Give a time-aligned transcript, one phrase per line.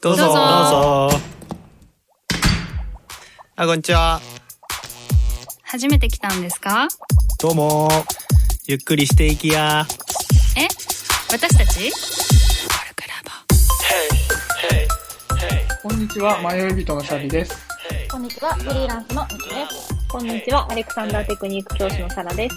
[0.00, 0.22] どうぞ。
[0.24, 0.40] どうぞど
[1.08, 1.18] うぞ。
[3.54, 4.20] あ、こんにちは。
[5.62, 6.88] 初めて来たんですか？
[7.38, 7.88] どうも。
[8.66, 9.86] ゆっくりしていきや。
[10.56, 10.66] え？
[11.32, 11.92] 私たち？
[15.80, 17.56] こんにちは、迷い人のシャビです。
[18.10, 19.94] こんにちは、フリーランスのミキです。
[20.08, 22.56] こんにちは、アレクサンダーテクニック教師のサラです。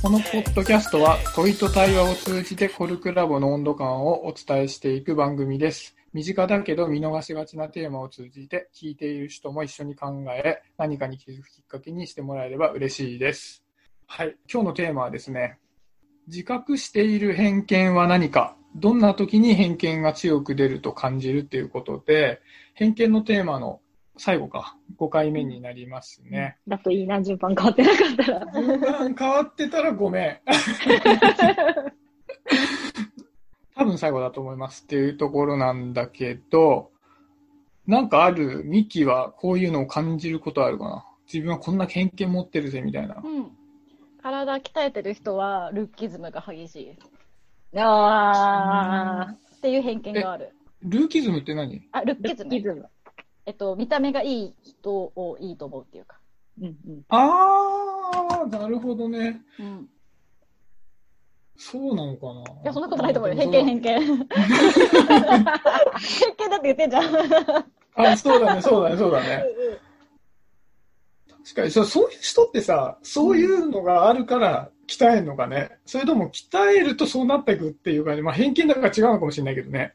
[0.00, 5.96] このポッドキャストは問いと対話を通じてコルクラボの温度感をお伝えしていく番組です。
[6.14, 13.64] 身近だけど見逃しがちなテーマを通じて聞いている人も一緒に考え何かに気づくきっかけにしてもらえれば嬉しいです。
[14.06, 15.58] はい、今日のテーマはですね、
[16.28, 18.56] 自覚している偏見は何か？
[18.76, 22.40] どんな時に偏見が強く出ると感じるということで、
[22.74, 23.80] 偏見のテーマの
[24.16, 26.58] 最後か、5回目になりますね。
[26.68, 28.62] だといいな、順番変わってなかったら。
[28.62, 30.38] 順番変わってたらごめん。
[33.84, 36.90] 多分最後だと思いますっていうところなんだけど、
[37.86, 43.16] なんかあるミキはこういうのを感じることあるかな自分はこんな偏見持ってるぜみたいな。
[43.22, 43.50] うん。
[44.22, 46.96] 体鍛えてる人はルッキズムが激しいっ
[47.74, 49.26] あ
[49.60, 50.54] ていう偏見がある。
[50.82, 51.86] ルーキズムって何？
[51.92, 52.58] あ、ルッキズム。
[52.58, 52.88] ズム。
[53.44, 56.18] えっと、見た目がいい人をいいと思うっていうか。
[56.58, 57.02] うんうん。
[57.10, 59.42] あー、なるほどね。
[59.60, 59.88] うん。
[61.56, 63.36] そうなのかないや、そんなことないと思うよ。
[63.36, 64.00] で偏も見、偏見。
[64.00, 64.26] 偏
[66.36, 67.04] 見だって言ってんじゃん。
[67.94, 69.44] あ、そうだね、そうだね、そうだね。
[71.44, 75.78] 確かにそう、そういう人ってさ、そういうのがあるから鍛えるのかね。
[75.86, 79.94] それとも鍛えるとそうなっていくっていうかね、まあ偏見だから違うのかもしれないけどね。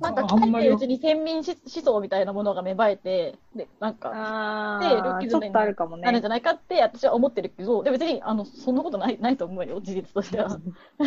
[0.00, 6.26] なんかあんまり鍛えてるうちに先民思想みたいなものが芽生えて、で、なんか、あでルッキズムになるんじ。
[6.26, 10.58] ゃないかって私は思ってるけど、で別に、あの、そんなことない、ないと思うよ、事実としては。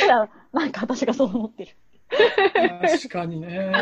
[0.00, 1.76] ただ、なんか私がそう思ってる。
[2.82, 3.72] 確かにね。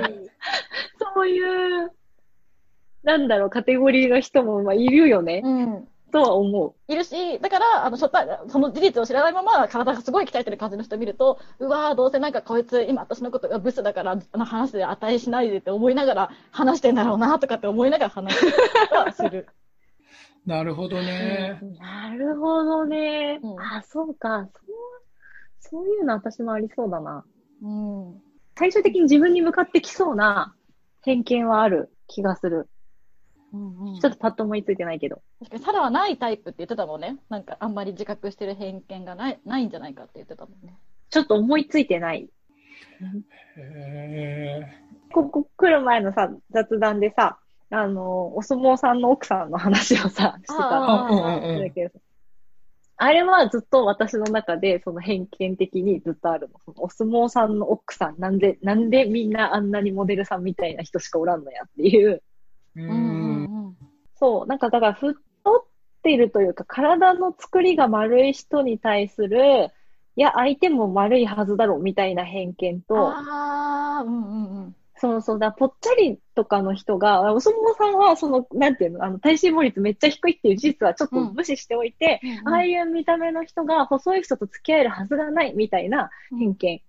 [1.15, 1.93] そういう、
[3.03, 5.89] なんだろう、カテゴリーの人もまあいるよね、うん。
[6.15, 6.75] とは思う。
[6.87, 18.33] いるし、だから、あの、初対、その事実を知らないまま、体がすごい鍛えてる感じの人見ると、うわーどうせなんかこいつ、今私のことがブスだから、あの話で値しないでって思いながら話してんだろうな、とかって思いながら話
[18.93, 19.49] はする。
[20.47, 21.59] なるほどね。
[21.81, 23.41] なるほどね。
[23.43, 24.49] うんあ、そうか。
[24.53, 24.77] そう、
[25.59, 27.25] そういうの私もありそうだな。
[27.61, 28.23] うん。
[28.57, 30.55] 最終的に自分に向かってきそうな
[31.03, 32.69] 偏見はある気がする。
[33.55, 35.23] うんうんちょっとパッと思いついてないけど。
[35.39, 37.17] 確かに、サラはないタイプって言ってたもんね。
[37.29, 40.77] なんか、あんまり自覚してる偏見がない、ないんじゃないかって言ってたもんね。
[41.11, 42.29] ちょっと思いついてない。
[43.57, 44.67] へ
[45.13, 47.39] ここ来る前のさ、雑談でさ、
[47.71, 52.01] あの、お相撲さんの奥さんの話をさ、してたんだけどさ
[52.97, 56.59] あれはずっと私の中で、その偏見的にずっとあるの。
[56.65, 62.23] そのお相撲さんの奥さん、なんで、なんでみんなあんなにモデルさんみたいな人しかおらんのやっていう。
[62.77, 63.34] ーうん
[64.25, 65.15] そう、なんかだから太っ
[66.03, 69.71] てるというか、体の作りが丸い人に対する、
[70.17, 72.83] いや、相手も丸いはずだろ、みたいな偏見うん。
[72.83, 74.77] と、ああ、うんうんうん。
[74.97, 86.81] そうそうだ、ぽっちゃりとかの人が、お相撲さんは、その、なんていうの、あの、体脂肪率めっちゃ低いっていう事実はちょっと無視しておいて、ああいう見た目の人が細い人と付き合えるはずがないみたいな偏見。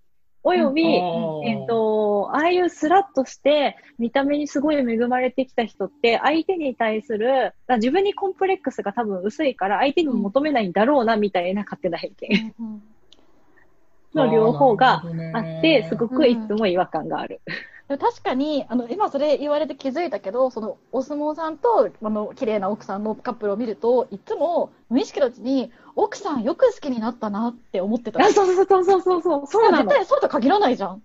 [0.48, 12.54] および、えっと、ああいうスラッとして、見た目にすごい恵まれてきた人って、相手に対する、あ自分にコンプレックスが多分薄いから、相手にも求めないんだろうな、みたいな勝手な偏見。
[12.60, 12.84] うんうん。
[14.14, 17.42] の両方があって、すごくいつも違和感がある。
[17.88, 28.20] 確かに、あの、今それ言われて気づいたけど、その、お相撲さんと、あの、綺麗な奥さんのカップルを見ると、いつも無意識のうちに、奥さんよく好きになったなって思ってた。
[28.24, 29.90] あ、そうそうそうそうそうそう、絶の。
[29.90, 31.02] 対そうと限らないじゃん。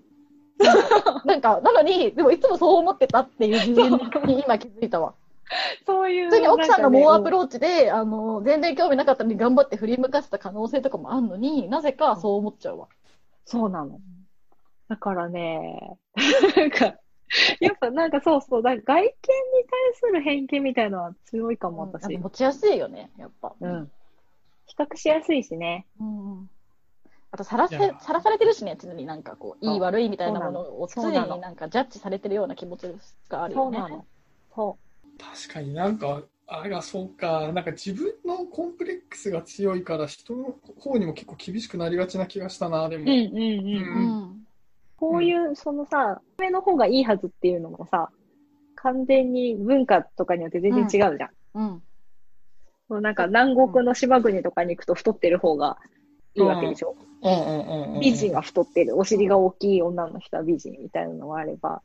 [1.25, 3.93] なんか、なのに、でもいつもそう思ってたっていう自分
[4.27, 5.15] に今気づいたわ。
[5.87, 6.27] そういう。
[6.27, 12.89] 普通に奥さんが猛アプロローチで、あの、全然興味なかったのに頑張って振り向かせた可能性とかもあるのに、なぜかそう思っちゃうわ。
[13.45, 14.01] そうなの。
[14.89, 15.97] だからね、
[16.57, 16.95] なんか、
[17.61, 19.13] やっぱなんかそうそう、だ外見に対
[19.95, 22.19] する偏見みたいなのは強いかも、うん私。
[22.19, 23.55] 持ちやすいよね、やっぱ。
[23.61, 23.91] うん。
[24.71, 25.87] 比較しやすいしね。
[25.99, 26.51] うんうん
[27.33, 32.93] あとさらせさらされてるしね、常になんかこう、いい悪いみたいなものを常になんかジャッジされてるような気持ち
[33.29, 33.79] があるよね。
[33.79, 34.07] そうなの。
[34.53, 34.79] そ
[35.17, 37.53] 確かになんか、あら、そうか。
[37.53, 43.05] なんか自分のコンプレックスが強いから人の方にも結構厳しくなりがちな気がしたな、でも。
[43.05, 43.07] う。
[43.07, 44.23] うんうんうん。
[44.23, 44.47] うん。
[44.97, 48.11] こういう、そのさ、上の方がいいはずっていうのもさ、
[48.75, 51.31] 完全に文化とかによって全然違うじゃん。
[51.55, 51.83] うん。
[52.91, 55.79] そうなんか南国の島国とかに行くと太ってる方が
[56.35, 56.97] いいわけでしょ？
[57.23, 58.01] うんうんうんうん。
[58.01, 61.83] 美人は太ってる、お尻が大きい女の人は美人みたいなのもあれば、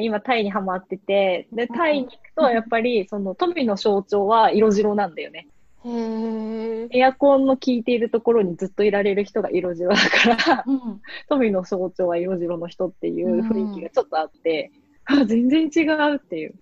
[0.00, 5.48] 今タイにハマってて、で、タイに行くと、やっぱり、その富の象徴は色白なんだよね。
[5.84, 6.88] へー。
[6.90, 11.00] エアコンの効いているところにずっといられる人が色白だから、うん。
[11.28, 14.70] 富の象徴は色白の人っていう雰囲気がちょっとあって、
[15.06, 16.54] あ、全然違うっていう。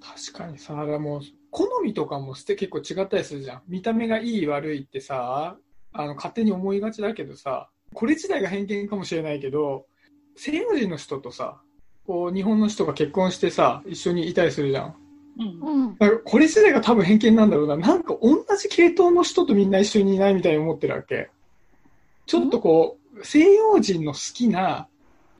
[0.00, 3.62] 確かにさ、もう、好みとかもして結構違ったりするじゃん。
[3.68, 5.56] 見た目がいい悪いってさ、
[5.92, 9.86] あの、勝手に思いがちだけどさ、これ自体が偏見かもしれないけど、
[10.36, 11.60] 西洋人の人とさ、
[12.06, 14.94] こう、日本の人が結婚してさ、一緒にいたりするじゃん。
[15.38, 15.96] うん。
[15.98, 17.76] だからこれ自体が多分偏見なんだろうな。
[17.76, 21.30] なんか同じ系統の人とみんな一緒にいないみたいに思ってるわけ。
[22.26, 24.88] ちょっとこう、西洋人の好きな、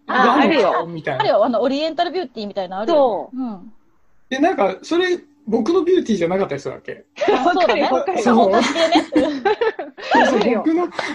[0.07, 1.21] ああるよ顔みたいな。
[1.21, 3.31] あるよ、あの、オリエンタルビューティーみたいなのあるよ。。
[3.33, 3.73] そううん。
[4.31, 7.07] で、なんか、それ、僕のビューティーじゃなかったりするわけ？
[7.33, 7.89] あそうだね。
[8.23, 8.93] そう同じでね。
[9.13, 10.43] そうそう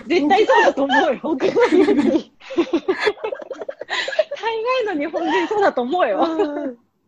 [0.08, 1.20] 絶対そうだと思うよ。
[1.22, 2.32] 僕のビューティー。
[4.42, 4.54] 大
[4.86, 6.26] 概の日本人そうだと思うよ。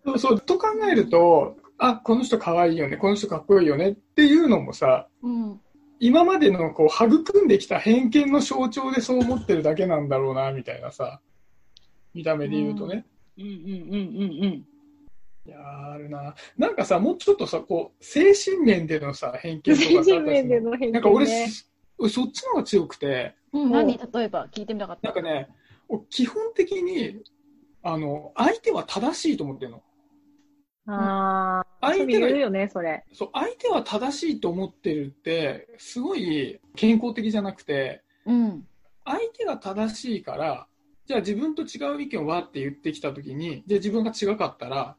[0.06, 5.60] そうそう、と考えると、あ、この人可愛いよね、この人かっこいいよねっていうのもさ、うん。
[6.00, 11.20] 今までのこう育んできた偏見の象徴でそう思ってるだけなんだろうな、みたいなさ、
[12.14, 13.06] 見た目で言うとね。
[13.38, 13.56] うんうんうん
[14.44, 14.66] うん
[15.46, 16.34] いやーあるな。
[16.58, 20.44] なんかさ、もうちょっとさ、こう、精神面でのさ、偏見とかさ、ね
[20.92, 21.28] なんか俺、
[22.00, 23.98] 俺そっちの方が強くて、うん、何？
[23.98, 25.08] 例えば聞いてみたかった。
[25.08, 25.50] なんかね、
[25.88, 27.24] 俺基本的に、
[27.84, 29.84] あの、相手は正しいと思ってるの。
[30.88, 30.94] うん。
[30.94, 33.06] ああ、相手がよね、それ。
[33.14, 38.68] そう、相手は正しいと思ってるって、すごい健康的じゃなくて、うん。
[39.06, 40.68] 相手が正しいから、
[41.06, 44.98] じゃあ自分と違う意見をわって言ってきたときに、じゃあ自分が違かったら、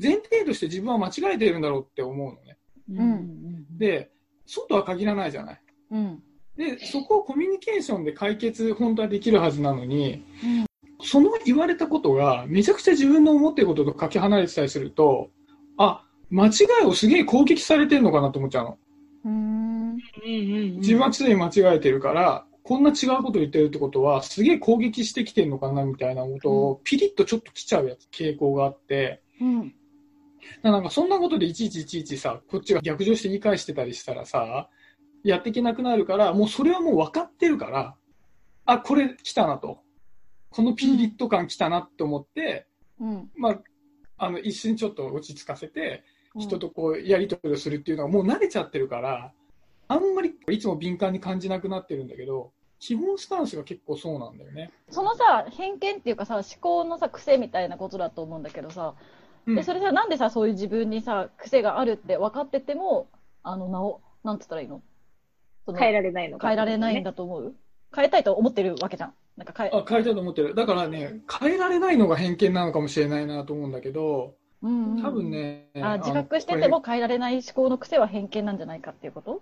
[0.00, 2.56] 前提として自分は間違えているんだろうって思うのね。
[3.02, 4.10] んで、
[4.46, 5.60] そうとは限らないじゃない。
[5.90, 6.22] うん。
[6.56, 10.68] で、そこをコミュニケーションで解決、本当はできるはずなのに、うん
[11.00, 15.30] その言われたことが、めちゃくちゃ自分の思ってることとかけ離れてたりすると、
[15.76, 16.50] あ、間違
[16.82, 18.78] いをすげえ攻撃されてるのかなと思っちゃうの。
[19.24, 19.96] うん。
[20.78, 29.74] 自分は常に間違えてるから、こんな違うこと言ってるってことは、すげえ攻撃してきてるのかなみたいなことを、ピリッとちょっと来ちゃうやつ、傾向があって、うん。
[30.62, 34.68] なんかそんなことでいちいちいちいちさ、こっちが逆上して言い返してたりしたらさ、
[35.24, 37.94] やっていけなくなるから、もうそれはもう分かってるから、
[38.64, 39.80] あ、これ来たなと。
[40.50, 42.66] このピリッと感来たなって思って、
[43.00, 43.30] うん。
[43.36, 43.60] まあ、
[44.18, 46.04] あの、一瞬ちょっと落ち着かせて、
[46.38, 49.32] 人とこう、やり取りをするっていうのがもう慣れちゃってるから、
[49.88, 54.70] あんまりいつも敏感に感じなくなってるんだけど、基本スタンスが結構そうなんだよね。
[54.90, 59.17] そのさ、偏見っていうかさ、思考のさ、癖みたいなことだと思うんだけどさ、うん
[59.54, 63.08] でそれさ、なんでさ、そういう自分にさ、癖があるって分かってても、
[63.42, 64.82] あの、なお、なんつったらいいの？
[65.64, 66.46] その変えられないのか。
[66.48, 67.54] 変えられないんだと思う？
[67.94, 69.14] 変えたいと思ってるわけじゃん。
[69.36, 70.54] なんか変え、あ、変えたいと思ってる。
[70.54, 79.40] だからね、変えられないのが偏見なのかもしれないなと思うんだけど、うんうん多分ね、あの自覚してても変えられない思考の癖は偏見なんじゃないかっていうこと？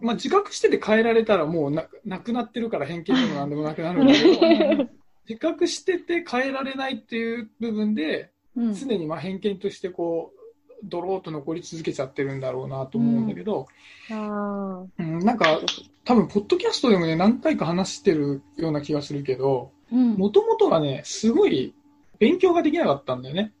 [0.00, 4.86] まあ、自覚してて変えられたらもうななくなってるから偏見でもなんでもなくなるんだけど、
[5.28, 8.74] 自覚してて変えられないっていう部分で、うん。
[8.74, 10.38] 常にまあ偏見としてこう、
[10.84, 13.66] ドローっと残り続けちゃってるんだろうなと思うんだけど、
[14.10, 15.60] あうん、なんか、
[16.04, 21.74] 多分、ポッドキャストでもね、何回か話してるような気がするけど、うんもともとはね、すごい
[22.18, 23.52] 勉強ができなかったんだよね。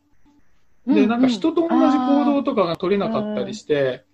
[0.86, 4.04] で、なんか人と同じ行動とかが取れなかったりして、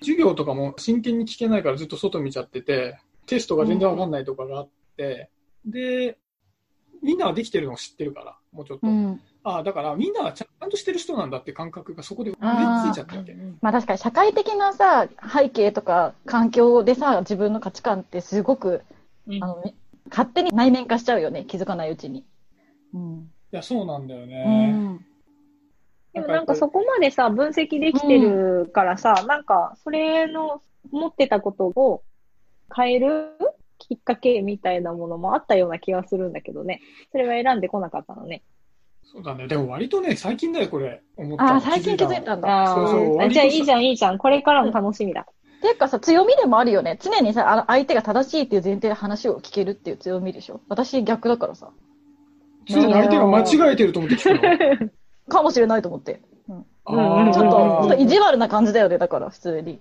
[0.00, 5.30] 授業とかも真剣に聞けないからずっと外見ちゃってて、テストが全然わかんないとかがあって、
[5.66, 6.18] で、
[7.02, 8.86] みんなはできてるのを知ってるから、もうちょっと。
[8.86, 9.20] うん。
[9.44, 13.34] ああ、だからみんなはちゃんとしてる人なんだって感覚がそこで植えあー付いちゃったわけ。
[13.60, 18.82] まあ確かに社会的なさ、背景とか環境でさ、自分の価値観ってすごく、
[19.26, 19.74] うんあのね、
[20.10, 22.24] 勝手に内面化しちゃうよね、気づかないうちに。
[22.94, 23.30] うん。
[23.52, 24.72] いや、そうなんだようね。
[24.72, 25.06] ん。
[26.12, 32.02] でもなんかそこまでさ、分析できてるからさ、なんかそれの持ってたことを
[32.74, 33.38] 変える
[33.78, 36.80] きっかけみたいなものもあったような気がするんだけどね。
[37.12, 38.42] それは選んでこなかったのね。
[39.10, 39.48] そうだね。
[39.48, 41.02] でも割とね、最近だよ、これ。
[41.16, 42.62] 思ったのああ、最近気づいたんだ。
[42.62, 44.18] あそうそうじゃあいいじゃんいいじゃん。
[44.18, 45.22] これからの楽しみだ。
[45.22, 46.98] っていうかさ、強みでもあるよね。
[47.00, 50.60] 常にさ、あの相手が正しいっていう前提で話を聞けるっていう強みでしょ。
[50.68, 51.70] 私逆だからさ。
[52.68, 54.90] そういうの相手が間違えてると思って聞くの。
[55.28, 56.20] かもしれないと思って。
[56.84, 59.80] あーちょっと、ちょっと意地悪な感じだよね、だから、普通に。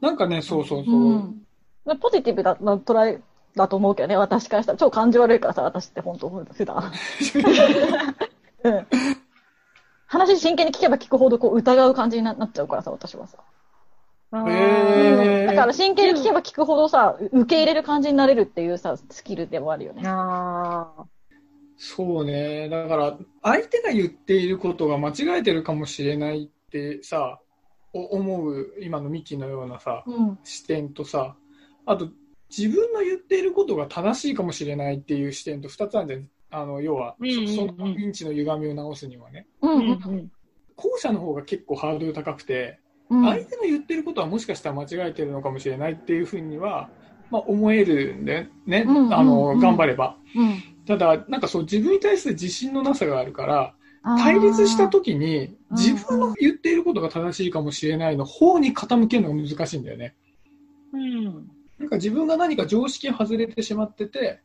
[0.00, 0.94] なんかね、そうそうそう。
[0.94, 1.42] うん。
[1.84, 3.22] まあポジティブだなトライ
[3.56, 4.78] だと思うけどね、私からしたら。
[4.78, 6.92] 超感じ悪いからさ、私って本当、普段。
[8.68, 8.86] うん。
[10.06, 13.38] 話真剣に聞けば聞くほどこう疑う感じにななっちゃうからさ、私はさ。
[14.30, 20.02] だから真剣に聞けば聞くほどさ、受け入れる感じになれるっていうさ、スキルでもあるよね。
[20.06, 21.06] ああ。
[21.76, 22.68] そうね。
[22.68, 27.38] だから、相手が言っていることが間違えてるかもしれないってさ、
[27.94, 30.38] お思う今のミキのようなさ、うん。
[30.42, 31.36] 視点とさ、
[31.86, 32.10] あと、
[32.50, 36.28] 自分の言っていることが正しいかもしれないっていう視点と2つあるんだよね。
[36.50, 39.46] あの、要は、うんうんうんそその認知の歪みを直すにはね。
[39.62, 39.68] う。
[39.68, 39.90] うんうん。
[39.90, 40.30] ん
[40.76, 42.78] 後者の方が結構ハードル高くて、
[43.10, 43.24] うん。
[43.24, 46.90] 相手の言ってることはもしかしたら間違えてるのかもしれないっていうふうには、
[47.30, 48.84] まあ、思えるんだよね。
[48.86, 50.16] うんうんうんあの、頑張れば。
[50.34, 50.62] うん。
[50.86, 53.74] ただ、なんかそう、自分に対する自信のなさがあるから、
[54.16, 60.14] 対立した時に、うん自分の言っていることが正しいかもしれないの方に傾けるのが難しいんだよね。
[60.94, 61.24] うん。
[61.78, 64.40] なんか自分が何か常識外れてしまってて、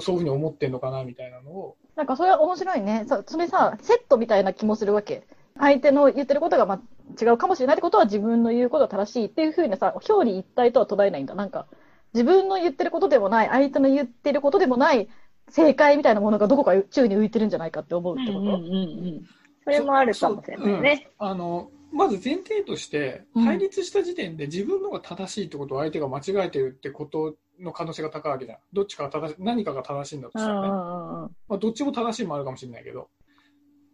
[0.00, 3.04] そういうふうに思ってんのかなみたいなのを、なんかそれは面白いね。
[3.08, 5.26] そそれさ、セットみたいな気もするわけ。
[5.58, 6.82] 相手の言ってることが、ま、
[7.20, 11.34] 違うかもしれないってことは自分の言うことが正しいっていうふうにさ、表裏一体とは捉えないんだ。
[11.34, 11.66] なんか、
[12.12, 15.08] 自分の言ってることでもない、相手の言ってることでもない、
[15.48, 19.22] 正解みたいなものがどこか宙に浮いてるんじゃないかって思うってこと、うんうんうん。
[19.64, 21.08] それもあるかもしれないね。
[21.18, 28.58] あの、まず前提として、うん対立した時点で自分のが正しいってことを相手が間違えてるってことの可能性が高いわけじゃん。
[28.72, 30.68] どっちかが正しい、何かが正しいんだとしたらね。
[30.68, 31.30] うんうんうん。
[31.48, 33.08] まあ、どっちも正しいもあるかもしれないけど、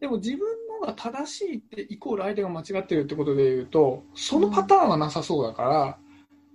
[0.01, 0.41] でも自分
[0.81, 5.99] のが正しいってイコール相手が間違ってるってことで言うと、そのパターンはなさそうだから、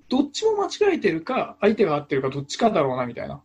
[0.09, 3.41] どっちも間違えてるか、相手が合ってるか、どっちかだろうなみたいな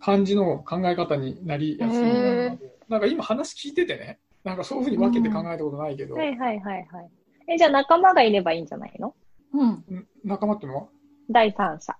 [0.00, 7.10] 感じの考え方になりやすいなへなんか今話聞いててね、なんかそういうふうに分けて考えたことないけど、はいはいはいはい。
[7.48, 9.14] え、じゃあ仲間がいればいいんじゃないの？
[9.52, 9.68] うん。
[9.68, 10.88] ん仲間ってのは？
[11.30, 11.96] 第三者。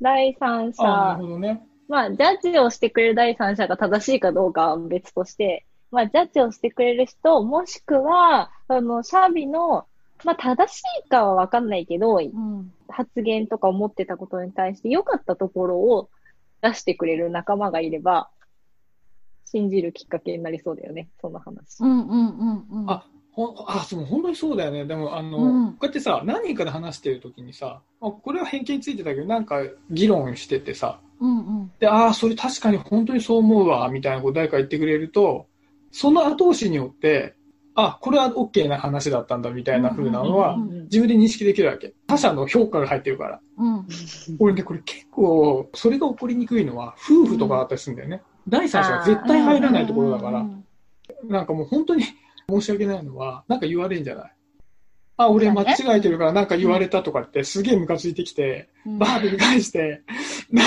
[0.00, 1.62] うん第三者、なるほどね。
[1.88, 9.86] まあ、ジャッジをしてくれる第三者が正しいかどうかは別として、まあ、ジャッジをしてくれる人、もしくは、あの、シャービの、
[10.24, 12.72] まあ、正しいかはわかんないけど、うん。
[12.88, 16.10] 発言とか思ってたことに対して良かったところを
[16.62, 18.30] 出してくれる仲間がいれば、
[19.46, 21.80] 信じるきっかけになりそうだよね、その話。
[21.80, 22.90] うんうんうんうん。
[22.90, 24.84] あほんあそう本当にそうだよね。
[24.84, 29.60] でも、あの、うんこうやってさ、何人かで話してるときにさ、あこれは偏見についてたけど、なんか
[29.90, 31.72] 議論しててさ、うんうん。
[31.78, 35.46] で、ああ、それ確かに本当にそう思うわ、みたいなこと誰か言ってくれると、
[35.92, 37.34] その後押しによって、
[37.74, 41.94] あ、これは OK な話だったんだ、みたいな風なのはうんうんうん自分で認識できるわけ。
[42.08, 43.40] 他者の評価が入ってるから。
[43.58, 43.86] うん。
[44.40, 48.22] 俺ね、これ結構、それが起こりにくいのは、夫婦とかだったりするんだよね。
[48.48, 50.44] 第三者が絶対入らないところだから、
[51.28, 52.02] なんかもう本当に
[52.50, 54.32] 申し訳ないのは、なんか言われるんじゃない
[55.16, 55.66] あ、俺間違
[55.98, 60.00] えてるからなんか言われたとかってすげえムカついてきて、うんバーベル返して、
[60.50, 60.62] な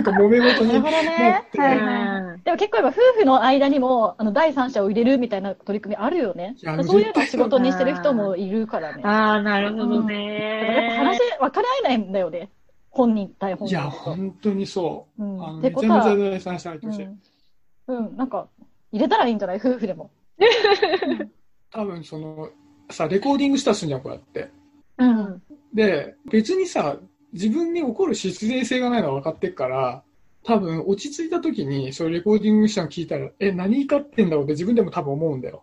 [0.00, 1.50] んか揉め事になるほどなねっ。
[1.50, 2.40] て、はいはいはい。
[2.42, 6.54] でも結構今、夫婦の間にも、あの、第三者を入れるみたいな取り組みあるよね。
[6.86, 9.02] そういうのを仕事にしてる人もいるからね。
[9.04, 12.48] ああ、なるほどだからやっぱ話ね。、分かり合えないんだよね。
[12.88, 13.82] 本人対本いや。
[13.82, 15.22] 本当にそう。
[15.22, 17.04] うんあのってことはめちゃめちゃ第三者入ってほしい。
[17.04, 17.96] うん。
[17.98, 18.48] うん、なんか、
[18.92, 19.56] 入れたらいいんじゃない？
[19.62, 20.10] 夫婦でも。
[21.70, 22.50] 多分その、
[22.90, 24.50] さ、レコーディングしたすんじゃん、こうやって。
[24.98, 25.42] うん。
[25.74, 26.98] で、別にさ、
[27.32, 30.02] 自分に起こる失礼性がないのは分かってっから、
[30.44, 35.62] 多分落ち着いた時に、それレコーディングしたの聞いたら、え、何怒ってんだろうって自分でも多分思うんだよ。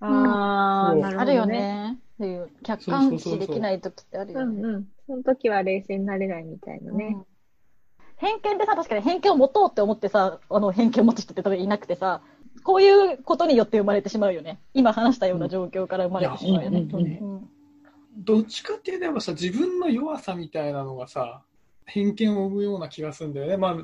[0.00, 1.30] あうなるほど、ね。
[1.30, 1.46] あるよ。
[1.46, 1.98] ね。
[2.14, 4.62] っていう、客観視できない時ってあるうよね。
[4.62, 4.88] んうん。
[5.06, 7.14] その時は冷静になれないみたいなね。
[7.14, 7.26] うん
[8.22, 12.22] 偏見でさ、確かに偏見を持とうって思ってさ、あの偏見を持つ人って多分いなくてさ、
[12.62, 14.60] こういうことによって生まれてしまうよね。
[14.74, 16.80] 今話したような状況から生まれてしまうよね。
[16.80, 17.48] いや本当にうん
[18.16, 21.42] どっちかって言えばさ、自分の弱さみたいなのがさ、
[21.86, 23.56] 偏見を生むような気がするんだよね。
[23.56, 23.76] まあ、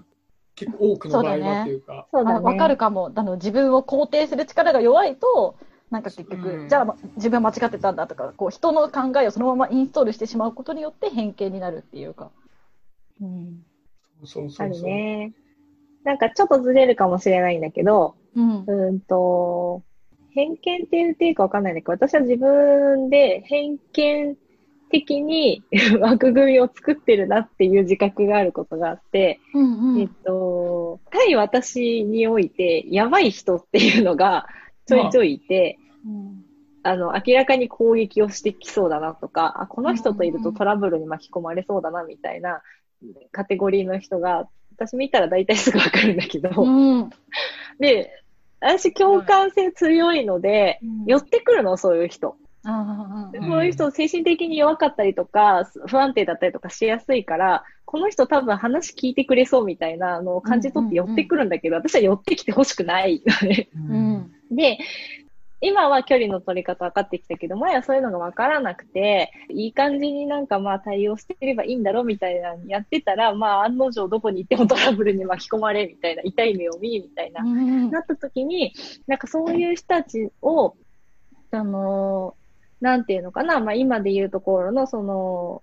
[0.54, 2.06] 結構多くの場合はっていうか。
[2.12, 2.36] そうだね。
[2.38, 3.10] あわかるかも。
[3.14, 5.56] あの、自分を肯定する力が弱いと、
[5.90, 12.30] なんか結局、うんじゃあま自分は間違ってたんだとか、こう人の考えをそのままインストールしてしまうことによって偏見になるっていうか。
[13.22, 13.64] うん。
[14.24, 14.84] そうそあるうそう。
[14.84, 15.32] ね。
[16.04, 18.64] なんかちょっとずれるかもしれないんだけど、うん。
[18.64, 19.82] うーんと、
[20.32, 24.36] 偏見って言っていいかわかんないんだけど、私は自分で偏見
[24.90, 25.62] 的に
[26.00, 34.46] 枠組みを作ってるなっていう自覚があることがあって、うんえっと、対私においてやばい人っていうのが
[34.86, 36.44] ちょいちょいいて、うん。
[36.84, 42.62] あの、明らかに攻撃をしてきそうだなとか、あ、この人といるとトラブルに巻き込まれそうだなみたいな
[43.32, 47.10] カテゴリーの人が、私見たら大体すぐわかるんだけど、うん。
[47.78, 48.10] で、
[48.60, 52.36] 私共感性強いので、寄ってくるの、そういう人。
[52.64, 63.68] そういう人、精神的に弱かったりとか、不安定だったりとかしやすいから、この人多分話聞いてくれそうみたいなのを感じ取って寄ってくるんだけど、私は寄ってきてほしくないのね。
[63.74, 63.78] あ。
[63.78, 64.32] うん。
[64.50, 64.78] で、
[65.60, 77.90] 今は距離の取り方分かってきたけど、前はそういうのが分からなくて、いい感じになんかまあ対応してればいいんだろうみたいなのやってたら、まあ案の定どこに行ってもトラブルに巻き込まれみたいな、痛い目を見みたいな、うん。
[77.90, 78.72] なった時に、
[79.06, 80.76] なんかそういう人たちを、
[81.50, 82.48] あのー
[82.80, 85.62] なんていうのかな、まあ今で言うところのその、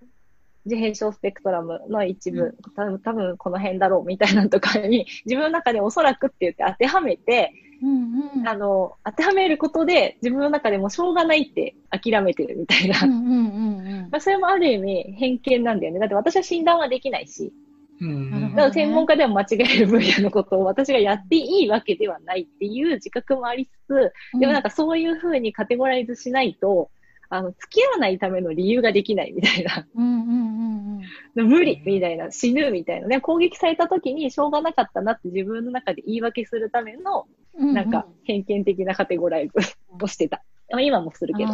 [0.66, 8.48] 自閉症スペクトラムの一部、多分多分この辺だろうみたいなのとかに、自分の中でおそらくって言って当てはめて、うんうん。
[8.48, 13.00] あの、当てはめることで自分の中でもしょうがないって諦めてるみたいな。
[13.02, 14.08] うんうんうんうん。
[14.10, 15.98] まあそれもある意味偏見なんだよね。
[16.00, 17.52] だって私は診断はできないし、
[18.00, 18.30] うん。
[18.30, 26.90] なるほどだから専門家でも間違える分野のことを私がやっていいわけではないっていう自覚もありつつ、でもなんかそういうふうにカテゴライズしないと、
[27.28, 29.86] あの、付き合わないための理由ができないみたいな。
[29.94, 31.02] うんうんうん
[31.36, 31.48] うん。
[31.48, 33.08] 無理みたいな、死ぬみたいな。
[33.08, 37.26] ね、攻撃された時にしょうがなかったなって自分の中で言い訳するための、
[37.58, 39.54] うんなんか偏見的なカテゴライズ
[40.00, 40.42] をしてた。
[40.70, 41.52] まあ今もするけど。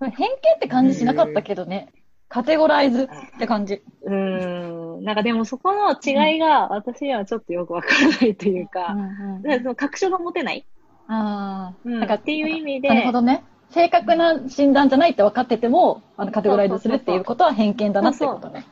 [0.00, 0.14] 偏見
[0.56, 1.92] って感じしなかったけどね。
[2.28, 3.08] カテゴライズっ
[3.38, 3.82] て感じ。
[4.02, 5.04] うーん。
[5.04, 10.64] なんかでもそこの違いが私にはちょっとよくわからないというか、うんだからその確証が持てない、
[11.08, 11.74] ああ。
[11.84, 13.42] うん、なんかっていう意味で、なるほどね。
[13.70, 18.66] 正確な診断じゃないって分かってても、あのカテゴライズするっていうことは偏見だなってことね。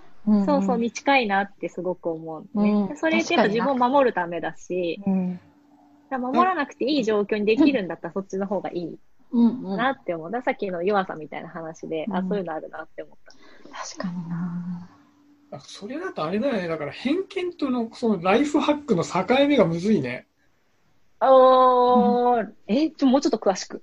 [0.44, 5.40] そうそうに近いなってすごく思う、ねうんそれってやっぱ自分を守るためだし、うん。
[6.10, 8.98] 守らなくていい状況にできるんだったらそっちの方がいい
[9.32, 9.76] うんうん。
[9.76, 10.30] なって思う。
[10.44, 13.32] さっきの弱さみたいな話で、あ、うんそういうのあるなって思った。
[13.96, 14.88] 確かにな
[15.52, 16.68] あそれだとあれだよね。
[16.68, 20.26] だから偏見とのそのライフハックの境目がむずいね。
[21.20, 23.82] おー、え、ちょ、もうちょっと詳しく。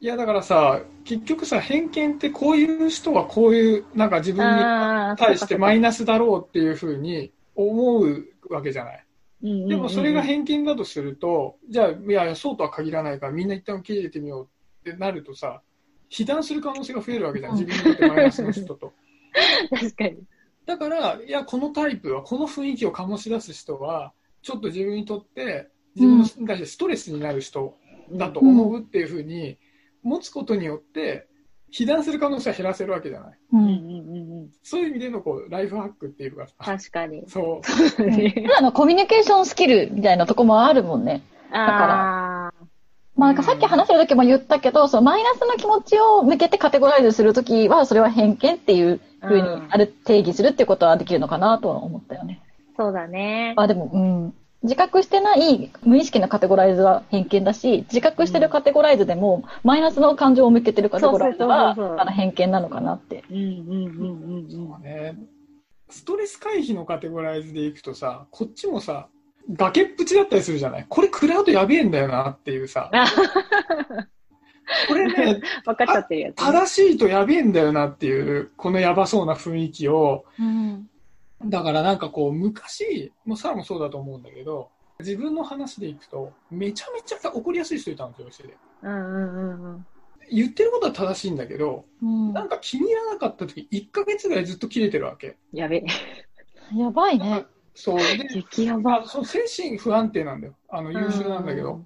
[0.00, 9.03] いやだからさ、結局さ、偏見ってこういう人はこういう、なんか自分に対してマイナナスだろうっていうふうに思うわけじゃない。
[9.44, 14.48] スでもそれが偏見だとすると、じゃあ、いやいや、そうとは限らないから、みんな一旦受け入れてみよ
[14.84, 15.60] うってなるとさ、
[16.08, 18.92] 被弾する可能性が増えるわけじゃん、自分にとってマイナスの人と。
[19.70, 20.18] 確かに。
[20.64, 27.76] だから、いや、このタイプは、この雰囲気を醸し出す人は、ちょっと自分にとって、自分に対してストレスになる人
[28.12, 29.58] だと思うっていうふうに
[30.02, 31.28] 持つことによって、
[31.76, 33.38] 被弾する可能性は減らせるわけじゃない。
[33.52, 33.56] う。
[33.56, 34.48] うんんうんうんうん。
[34.62, 37.24] そういう意味でのこうライフハックっていうかさ、確かに。
[37.26, 37.68] そう。
[37.68, 41.22] 普段のコミュニケーションスキルみたいなとこもあるもんね。
[41.50, 42.64] あー
[43.16, 52.40] まあ、なんかさっき話してる時も言ったけど、そのマイナスの気持ちを向けてカテゴライズするときは、それは偏見っていうふうにある定義するっていうことはできるのかなとは思ったよね。
[52.76, 53.54] そうだね。
[53.56, 54.34] あ、でも、うん。
[54.64, 63.22] 自覚してない無意識なカテゴライズは偏見だし、自覚してるカテゴライズでも、マイナスの感情を向けてるカテゴライズは、そうそうそうそうあの偏見なのかなって。
[63.30, 64.50] うんうんうんうんうん。
[64.50, 65.16] そうね。
[65.90, 69.08] ストレス回避のカテゴライズでいくとさ、こっちもさ、
[69.50, 70.86] 崖っぷちだったりするじゃない？
[70.88, 72.90] これ食らうとやべえんだよなっていうさ、
[74.88, 76.52] これね、分かっちゃってるやつね。
[76.52, 80.88] 正しいとやべえんだよなっていう、このやばそうな雰囲気を、うん。
[81.46, 88.56] だからなんかこう、昔、もうサラもそうだと思うんだけど、自分の話でいくと、めちゃめちゃ怒りやすい人いたんですよ、教えで。
[88.82, 89.86] うんうんうんうん。
[90.30, 95.36] 言ってることは正しいんだけど、うんなんか気に入らなかった時、1ヶ月ぐらいずっと切れてるわけ。
[95.52, 95.86] やべえ。
[96.76, 97.46] やばいね。
[97.74, 97.98] そう。
[97.98, 98.80] で、激ヤバ。
[98.80, 100.54] まあ、その精神不安定なんだよ。
[100.68, 101.84] あの、優秀なんだけど。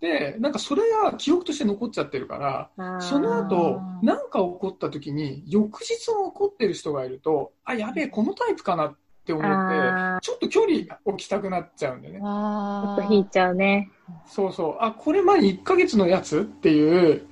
[0.00, 12.20] で、なんかそれが記憶として残っちゃってるから、その後あ、ーなんか起こった時に、翌日も起こってる人がいると、あ、やべえ、このタイプかなって思あって、ちょっと距離置きたくなっちゃうんだよね。
[12.20, 13.90] ちょあっと引いちゃうね。
[14.26, 14.76] そうそう。
[14.80, 17.26] あ、これ前に1ヶ月のやつっていう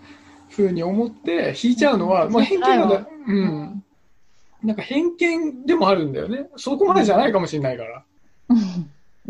[0.50, 2.96] 風に思って引いちゃうのは、うんもう偏見なんだ。
[2.96, 3.84] ううん。
[4.62, 6.50] なんか偏見でもあるんだよね。
[6.56, 8.04] そこまでじゃないかもしれないから。
[8.48, 8.54] う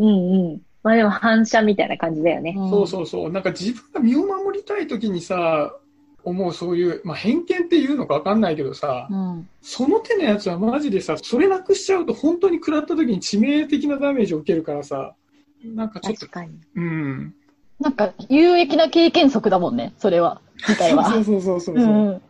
[0.05, 0.62] んうん。
[0.88, 2.55] まあでも反射みたいな感じだよね。
[2.57, 3.31] そうそうそう。
[3.31, 5.77] なんか自分が身を守りたい時にさ、
[6.24, 9.48] 思うそういう、まあ、偏見っていうのかわかんないけどさ、うん。
[9.61, 15.14] その手のやつはマジでさ、それなくしちゃうと本当に食らった時に致命的なダメージを受けるからさ、
[15.62, 16.59] なんかちょっと確、かに。
[16.77, 17.35] うん。
[17.81, 20.40] なんか、有益な経験則だもんね、それは。
[20.66, 21.05] 自体は。
[21.11, 21.85] そうそうそうそうそう。
[21.85, 22.22] うん。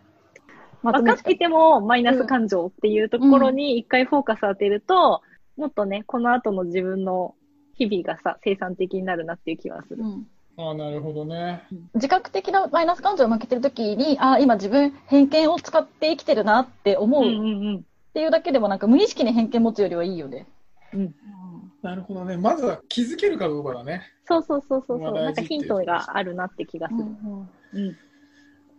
[0.82, 5.22] まとめつか分かっていてもマイナス感情っていうところに一回フォーカス当てると、
[5.56, 7.34] もっとね、この後の自分の
[7.78, 10.02] 日々がさ、生産的になるなっていう気はする。
[10.02, 10.26] うん
[10.60, 11.62] ああ、なるほどね。
[11.94, 20.48] 自覚的なマイナス感情を負けてるときに、ああ、今自分偏見を使って生きてるなって思うっんていうだけでもなんか無意識に偏見持つよりはいいよね。
[20.92, 21.14] うん。
[21.80, 22.36] なるほどね。
[22.36, 24.02] まずは気づけるかどうかだね。
[24.26, 25.12] そうそうそうそうそう。
[25.12, 27.00] まあなんかヒントがあるなって気がする。
[27.02, 27.96] うんうん。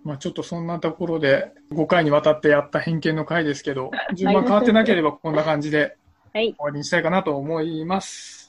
[0.03, 5.95] まあちょっとそんなところで5回にわたってやった偏見の回ですけど、順番変わってなければこんな感じで
[6.33, 6.53] はい。
[6.53, 8.48] 終わりにしたいかなと思います。